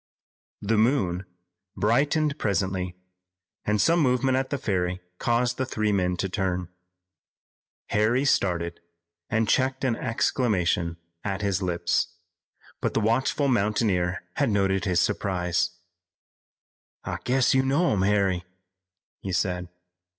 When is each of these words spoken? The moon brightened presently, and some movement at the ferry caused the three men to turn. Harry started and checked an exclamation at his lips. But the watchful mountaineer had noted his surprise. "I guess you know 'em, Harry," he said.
The 0.63 0.79
moon 0.79 1.25
brightened 1.77 2.39
presently, 2.39 2.95
and 3.65 3.79
some 3.79 3.99
movement 3.99 4.35
at 4.35 4.49
the 4.49 4.57
ferry 4.57 4.99
caused 5.19 5.57
the 5.57 5.65
three 5.67 5.91
men 5.91 6.17
to 6.17 6.27
turn. 6.27 6.69
Harry 7.89 8.25
started 8.25 8.79
and 9.29 9.47
checked 9.47 9.83
an 9.83 9.95
exclamation 9.95 10.97
at 11.23 11.43
his 11.43 11.61
lips. 11.61 12.15
But 12.79 12.95
the 12.95 12.99
watchful 12.99 13.47
mountaineer 13.47 14.23
had 14.37 14.49
noted 14.49 14.85
his 14.85 14.99
surprise. 14.99 15.69
"I 17.03 17.19
guess 17.23 17.53
you 17.53 17.61
know 17.61 17.91
'em, 17.91 18.01
Harry," 18.01 18.43
he 19.19 19.31
said. 19.31 19.69